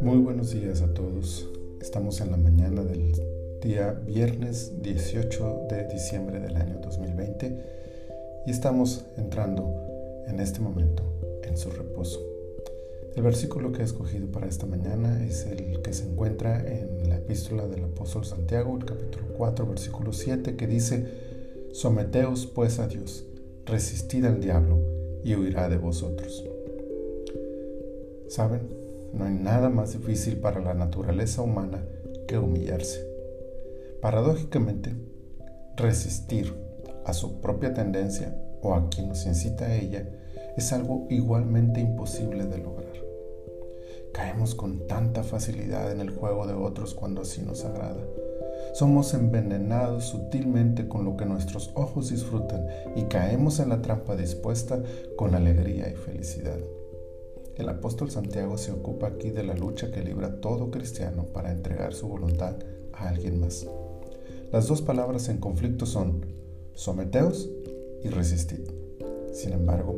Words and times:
Muy 0.00 0.18
buenos 0.18 0.52
días 0.52 0.80
a 0.82 0.94
todos. 0.94 1.48
Estamos 1.80 2.20
en 2.20 2.30
la 2.30 2.36
mañana 2.36 2.84
del 2.84 3.12
día 3.60 4.00
viernes 4.06 4.80
18 4.80 5.66
de 5.68 5.88
diciembre 5.88 6.38
del 6.38 6.54
año 6.56 6.78
2020 6.80 7.64
y 8.46 8.50
estamos 8.50 9.06
entrando 9.16 9.74
en 10.28 10.38
este 10.38 10.60
momento 10.60 11.02
en 11.42 11.56
su 11.56 11.70
reposo. 11.70 12.20
El 13.16 13.24
versículo 13.24 13.72
que 13.72 13.82
he 13.82 13.84
escogido 13.84 14.28
para 14.28 14.46
esta 14.46 14.66
mañana 14.66 15.26
es 15.26 15.46
el 15.46 15.82
que 15.82 15.92
se 15.92 16.04
encuentra 16.04 16.60
en 16.60 17.08
la 17.08 17.16
epístola 17.16 17.66
del 17.66 17.82
apóstol 17.82 18.24
Santiago, 18.24 18.76
el 18.76 18.84
capítulo 18.84 19.26
4, 19.36 19.66
versículo 19.66 20.12
7, 20.12 20.54
que 20.54 20.68
dice, 20.68 21.06
Someteos 21.72 22.46
pues 22.46 22.78
a 22.78 22.86
Dios, 22.86 23.24
resistid 23.68 24.24
al 24.24 24.40
diablo 24.40 24.78
y 25.22 25.34
huirá 25.34 25.68
de 25.68 25.76
vosotros. 25.76 26.44
¿Saben? 28.28 28.62
No 29.12 29.24
hay 29.24 29.34
nada 29.34 29.68
más 29.68 29.92
difícil 29.92 30.38
para 30.38 30.60
la 30.60 30.74
naturaleza 30.74 31.42
humana 31.42 31.84
que 32.26 32.38
humillarse. 32.38 33.06
Paradójicamente, 34.00 34.94
resistir 35.76 36.54
a 37.04 37.12
su 37.12 37.40
propia 37.40 37.74
tendencia 37.74 38.36
o 38.62 38.74
a 38.74 38.88
quien 38.88 39.08
nos 39.08 39.26
incita 39.26 39.66
a 39.66 39.76
ella 39.76 40.08
es 40.56 40.72
algo 40.72 41.06
igualmente 41.10 41.80
imposible 41.80 42.44
de 42.44 42.58
lograr. 42.58 42.92
Caemos 44.12 44.54
con 44.54 44.86
tanta 44.86 45.22
facilidad 45.22 45.92
en 45.92 46.00
el 46.00 46.10
juego 46.10 46.46
de 46.46 46.54
otros 46.54 46.94
cuando 46.94 47.22
así 47.22 47.42
nos 47.42 47.64
agrada. 47.64 48.02
Somos 48.72 49.14
envenenados 49.14 50.04
sutilmente 50.04 50.88
con 50.88 51.04
lo 51.04 51.16
que 51.16 51.26
nuestros 51.26 51.70
ojos 51.74 52.10
disfrutan 52.10 52.66
y 52.96 53.02
caemos 53.04 53.60
en 53.60 53.70
la 53.70 53.82
trampa 53.82 54.16
dispuesta 54.16 54.82
con 55.16 55.34
alegría 55.34 55.88
y 55.90 55.94
felicidad. 55.94 56.58
El 57.56 57.68
apóstol 57.68 58.10
Santiago 58.10 58.56
se 58.56 58.70
ocupa 58.70 59.08
aquí 59.08 59.30
de 59.30 59.42
la 59.42 59.54
lucha 59.54 59.90
que 59.90 60.02
libra 60.02 60.40
todo 60.40 60.70
cristiano 60.70 61.24
para 61.24 61.50
entregar 61.50 61.92
su 61.92 62.06
voluntad 62.06 62.54
a 62.92 63.08
alguien 63.08 63.40
más. 63.40 63.66
Las 64.52 64.68
dos 64.68 64.80
palabras 64.80 65.28
en 65.28 65.38
conflicto 65.38 65.84
son 65.84 66.24
someteos 66.74 67.50
y 68.04 68.08
resistid. 68.10 68.70
Sin 69.32 69.52
embargo, 69.52 69.96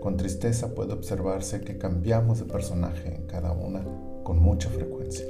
con 0.00 0.16
tristeza 0.16 0.74
puede 0.74 0.94
observarse 0.94 1.60
que 1.60 1.78
cambiamos 1.78 2.38
de 2.38 2.46
personaje 2.46 3.14
en 3.14 3.26
cada 3.26 3.52
una 3.52 3.84
con 4.22 4.38
mucha 4.38 4.70
frecuencia. 4.70 5.26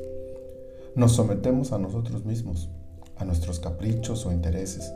Nos 0.97 1.13
sometemos 1.13 1.73
a 1.73 1.79
nosotros 1.79 2.25
mismos, 2.25 2.69
a 3.17 3.25
nuestros 3.25 3.59
caprichos 3.59 4.27
o 4.27 4.33
intereses, 4.33 4.93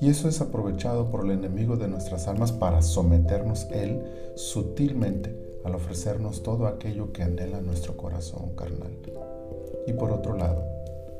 y 0.00 0.08
eso 0.08 0.28
es 0.28 0.40
aprovechado 0.40 1.10
por 1.10 1.24
el 1.24 1.32
enemigo 1.32 1.76
de 1.76 1.88
nuestras 1.88 2.26
almas 2.26 2.52
para 2.52 2.80
someternos 2.80 3.66
él 3.70 4.02
sutilmente 4.34 5.34
al 5.62 5.74
ofrecernos 5.74 6.42
todo 6.42 6.66
aquello 6.66 7.12
que 7.12 7.22
anhela 7.22 7.60
nuestro 7.60 7.98
corazón 7.98 8.54
carnal. 8.56 8.96
Y 9.86 9.92
por 9.92 10.10
otro 10.10 10.38
lado, 10.38 10.64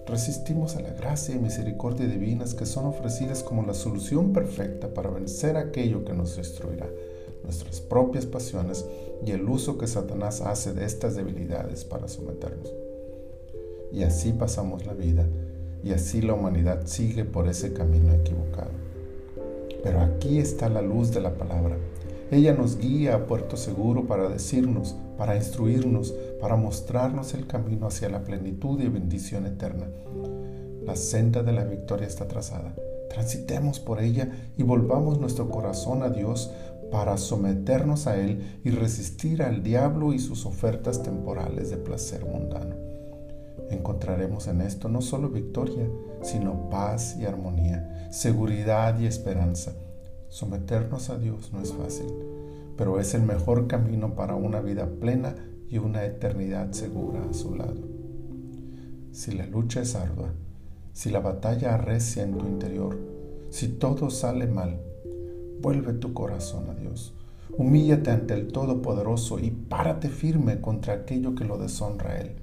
resistimos 0.07 0.77
a 0.77 0.81
la 0.81 0.95
gracia 0.95 1.35
y 1.35 1.39
misericordia 1.39 2.07
divinas 2.07 2.55
que 2.55 2.65
son 2.65 2.87
ofrecidas 2.87 3.43
como 3.43 3.65
la 3.65 3.75
solución 3.75 4.33
perfecta 4.33 4.95
para 4.95 5.11
vencer 5.11 5.59
aquello 5.59 6.07
que 6.07 6.15
nos 6.15 6.37
destruirá 6.37 6.87
nuestras 7.45 7.81
propias 7.81 8.25
pasiones 8.25 8.87
y 9.25 9.33
el 9.33 9.47
uso 9.49 9.77
que 9.77 9.87
Satanás 9.87 10.41
hace 10.41 10.73
de 10.73 10.87
estas 10.87 11.17
debilidades 11.17 11.85
para 11.85 12.09
someternos. 12.09 12.73
Y 13.93 14.03
así 14.03 14.33
pasamos 14.33 14.87
la 14.87 14.93
vida 14.93 15.27
y 15.87 15.93
así 15.93 16.21
la 16.21 16.35
humanidad 16.35 16.87
sigue 16.87 17.25
por 17.25 17.49
ese 17.49 17.73
camino 17.73 18.13
equivocado. 18.13 18.71
Pero 19.85 20.01
aquí 20.01 20.39
está 20.39 20.69
la 20.69 20.83
luz 20.83 21.13
de 21.13 21.21
la 21.21 21.35
palabra. 21.35 21.77
Ella 22.33 22.55
nos 22.55 22.79
guía 22.79 23.15
a 23.15 23.27
puerto 23.27 23.57
seguro 23.57 24.05
para 24.07 24.29
decirnos, 24.29 24.97
para 25.17 25.37
instruirnos, 25.37 26.13
para 26.41 26.57
mostrarnos 26.57 27.35
el 27.35 27.47
camino 27.47 27.87
hacia 27.87 28.09
la 28.09 28.25
plenitud 28.25 28.81
y 28.81 28.89
bendición 28.89 29.47
eterna. 29.47 29.87
La 30.85 30.97
senda 30.97 31.45
de 31.45 31.53
la 31.53 31.65
victoria 31.65 32.09
está 32.09 32.27
trazada. 32.27 32.75
Transitemos 33.09 33.79
por 33.79 34.01
ella 34.01 34.29
y 34.59 34.65
volvamos 34.65 35.21
nuestro 35.21 35.49
corazón 35.49 36.03
a 36.03 36.11
Dios 36.11 36.51
para 36.91 37.17
someternos 37.17 38.09
a 38.09 38.17
Él 38.17 38.59
y 38.65 38.71
resistir 38.71 39.43
al 39.43 39.63
diablo 39.63 40.13
y 40.13 40.19
sus 40.19 40.47
ofertas 40.47 41.03
temporales 41.05 41.71
de 41.71 41.77
placer 41.77 42.25
mundano. 42.25 42.75
Encontraremos 43.71 44.47
en 44.47 44.61
esto 44.61 44.89
no 44.89 45.01
solo 45.01 45.29
victoria, 45.29 45.89
sino 46.23 46.71
paz 46.71 47.17
y 47.19 47.25
armonía, 47.25 48.09
seguridad 48.11 48.99
y 48.99 49.07
esperanza. 49.07 49.73
Someternos 50.29 51.11
a 51.11 51.19
Dios 51.19 51.53
no 51.53 51.61
es 51.61 51.73
fácil, 51.73 52.13
pero 52.77 53.01
es 53.01 53.15
el 53.15 53.23
mejor 53.23 53.67
camino 53.67 54.15
para 54.15 54.35
una 54.35 54.61
vida 54.61 54.89
plena 55.01 55.35
y 55.69 55.79
una 55.79 56.05
eternidad 56.05 56.73
segura 56.73 57.21
a 57.29 57.35
su 57.35 57.55
lado. 57.55 57.83
Si 59.13 59.33
la 59.33 59.47
lucha 59.47 59.81
es 59.81 59.95
ardua, 59.95 60.33
si 60.93 61.11
la 61.11 61.21
batalla 61.21 61.75
arrecia 61.75 62.23
en 62.23 62.37
tu 62.37 62.47
interior, 62.47 62.97
si 63.51 63.69
todo 63.69 64.11
sale 64.11 64.47
mal, 64.47 64.81
Vuelve 65.61 65.95
tu 65.95 66.13
corazón 66.13 66.69
a 66.69 66.75
Dios. 66.75 67.15
Humíllate 67.57 68.11
ante 68.11 68.35
el 68.35 68.49
Todopoderoso 68.53 69.39
y 69.39 69.51
párate 69.51 70.09
firme 70.09 70.61
contra 70.61 70.95
aquello 70.95 71.35
que 71.35 71.45
lo 71.45 71.57
deshonra 71.57 72.11
a 72.11 72.21
Él. 72.21 72.37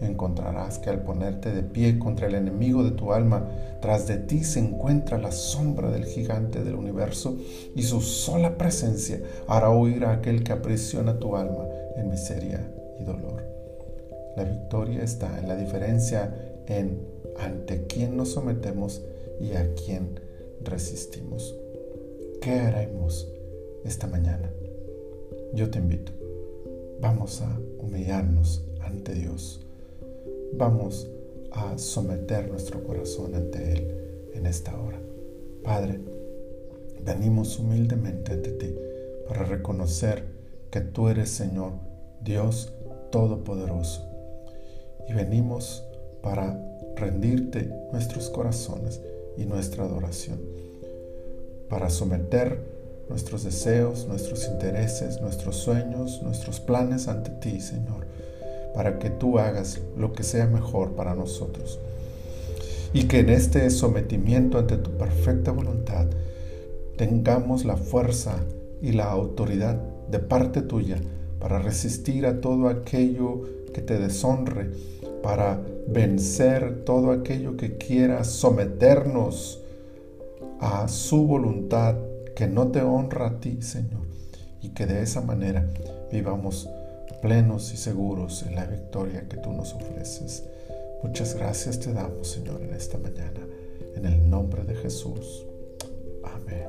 Encontrarás 0.00 0.78
que 0.78 0.90
al 0.90 1.02
ponerte 1.02 1.52
de 1.52 1.62
pie 1.62 1.98
contra 1.98 2.26
el 2.26 2.34
enemigo 2.34 2.82
de 2.82 2.90
tu 2.90 3.12
alma, 3.12 3.48
tras 3.80 4.06
de 4.06 4.18
ti 4.18 4.44
se 4.44 4.58
encuentra 4.58 5.18
la 5.18 5.32
sombra 5.32 5.90
del 5.90 6.04
gigante 6.04 6.62
del 6.64 6.74
universo 6.74 7.36
y 7.74 7.82
su 7.82 8.00
sola 8.00 8.58
presencia 8.58 9.20
hará 9.48 9.70
huir 9.70 10.04
a 10.04 10.12
aquel 10.12 10.44
que 10.44 10.52
aprisiona 10.52 11.18
tu 11.18 11.36
alma 11.36 11.66
en 11.96 12.10
miseria 12.10 12.70
y 13.00 13.04
dolor. 13.04 13.42
La 14.36 14.44
victoria 14.44 15.02
está 15.02 15.38
en 15.38 15.48
la 15.48 15.56
diferencia 15.56 16.34
en 16.66 17.00
ante 17.38 17.86
quién 17.86 18.16
nos 18.16 18.32
sometemos 18.32 19.02
y 19.40 19.52
a 19.52 19.74
quién 19.74 20.20
resistimos. 20.62 21.54
¿Qué 22.40 22.52
haremos 22.52 23.28
esta 23.84 24.06
mañana? 24.06 24.50
Yo 25.54 25.70
te 25.70 25.78
invito. 25.78 26.12
Vamos 27.00 27.42
a 27.42 27.58
humillarnos 27.78 28.64
ante 28.80 29.14
Dios. 29.14 29.65
Vamos 30.56 31.08
a 31.52 31.78
someter 31.78 32.48
nuestro 32.48 32.82
corazón 32.82 33.34
ante 33.34 33.72
Él 33.72 34.30
en 34.34 34.46
esta 34.46 34.78
hora. 34.78 34.98
Padre, 35.62 36.00
venimos 37.02 37.58
humildemente 37.58 38.32
ante 38.32 38.52
ti 38.52 38.74
para 39.28 39.44
reconocer 39.44 40.24
que 40.70 40.80
tú 40.80 41.08
eres 41.08 41.30
Señor, 41.30 41.72
Dios 42.22 42.72
Todopoderoso. 43.10 44.02
Y 45.08 45.12
venimos 45.12 45.84
para 46.22 46.60
rendirte 46.96 47.70
nuestros 47.92 48.30
corazones 48.30 49.00
y 49.36 49.44
nuestra 49.44 49.84
adoración 49.84 50.40
para 51.68 51.90
someter 51.90 52.58
nuestros 53.08 53.44
deseos, 53.44 54.06
nuestros 54.06 54.48
intereses, 54.48 55.20
nuestros 55.20 55.56
sueños, 55.56 56.22
nuestros 56.22 56.60
planes 56.60 57.08
ante 57.08 57.30
ti, 57.30 57.60
Señor, 57.60 58.06
para 58.76 58.98
que 58.98 59.08
tú 59.08 59.38
hagas 59.38 59.80
lo 59.96 60.12
que 60.12 60.22
sea 60.22 60.46
mejor 60.46 60.92
para 60.92 61.14
nosotros. 61.14 61.80
Y 62.92 63.04
que 63.04 63.20
en 63.20 63.30
este 63.30 63.70
sometimiento 63.70 64.58
ante 64.58 64.76
tu 64.76 64.90
perfecta 64.90 65.50
voluntad 65.50 66.06
tengamos 66.96 67.64
la 67.64 67.78
fuerza 67.78 68.36
y 68.82 68.92
la 68.92 69.10
autoridad 69.10 69.80
de 70.10 70.18
parte 70.18 70.60
tuya 70.60 70.98
para 71.40 71.58
resistir 71.58 72.26
a 72.26 72.42
todo 72.42 72.68
aquello 72.68 73.42
que 73.72 73.80
te 73.80 73.98
deshonre, 73.98 74.70
para 75.22 75.60
vencer 75.88 76.84
todo 76.84 77.12
aquello 77.12 77.56
que 77.56 77.78
quiera 77.78 78.24
someternos 78.24 79.62
a 80.60 80.86
su 80.88 81.26
voluntad 81.26 81.96
que 82.34 82.46
no 82.46 82.68
te 82.68 82.82
honra 82.82 83.28
a 83.28 83.40
ti, 83.40 83.62
Señor, 83.62 84.02
y 84.60 84.70
que 84.70 84.84
de 84.84 85.02
esa 85.02 85.22
manera 85.22 85.66
vivamos 86.12 86.68
plenos 87.14 87.72
y 87.72 87.76
seguros 87.76 88.42
en 88.42 88.54
la 88.54 88.66
victoria 88.66 89.26
que 89.28 89.36
tú 89.36 89.52
nos 89.52 89.74
ofreces. 89.74 90.44
Muchas 91.02 91.34
gracias 91.34 91.78
te 91.80 91.92
damos, 91.92 92.28
Señor, 92.28 92.62
en 92.62 92.74
esta 92.74 92.98
mañana, 92.98 93.46
en 93.94 94.06
el 94.06 94.28
nombre 94.28 94.64
de 94.64 94.74
Jesús. 94.74 95.46
Amén. 96.22 96.66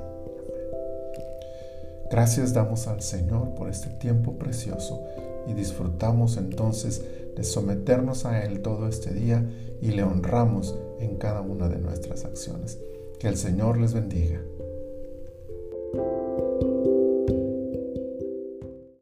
Gracias 2.09 2.53
damos 2.53 2.87
al 2.87 3.01
Señor 3.01 3.55
por 3.55 3.69
este 3.69 3.89
tiempo 3.89 4.37
precioso 4.37 5.01
y 5.47 5.53
disfrutamos 5.53 6.37
entonces 6.37 7.01
de 7.35 7.43
someternos 7.43 8.25
a 8.25 8.43
Él 8.43 8.61
todo 8.61 8.87
este 8.87 9.13
día 9.13 9.45
y 9.81 9.91
le 9.91 10.03
honramos 10.03 10.75
en 10.99 11.17
cada 11.17 11.41
una 11.41 11.67
de 11.69 11.79
nuestras 11.79 12.25
acciones. 12.25 12.79
Que 13.19 13.27
el 13.27 13.37
Señor 13.37 13.77
les 13.77 13.93
bendiga. 13.93 14.41